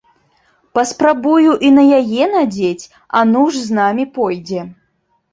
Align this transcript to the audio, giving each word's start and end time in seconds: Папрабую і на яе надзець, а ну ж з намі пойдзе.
Папрабую 0.75 1.51
і 1.67 1.69
на 1.75 1.83
яе 1.99 2.25
надзець, 2.35 2.85
а 3.19 3.21
ну 3.33 3.43
ж 3.57 3.61
з 3.65 3.77
намі 3.81 4.05
пойдзе. 4.17 4.65